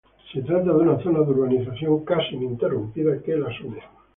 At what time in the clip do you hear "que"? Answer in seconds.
3.21-3.35